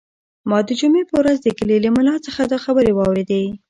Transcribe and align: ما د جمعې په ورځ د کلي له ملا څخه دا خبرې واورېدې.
ما 0.49 0.59
د 0.67 0.69
جمعې 0.79 1.03
په 1.09 1.15
ورځ 1.21 1.37
د 1.41 1.47
کلي 1.57 1.77
له 1.85 1.89
ملا 1.95 2.15
څخه 2.25 2.41
دا 2.51 2.57
خبرې 2.65 2.91
واورېدې. 2.93 3.43